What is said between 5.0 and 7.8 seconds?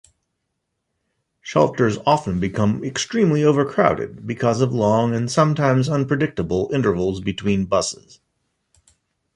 and sometimes unpredictable intervals between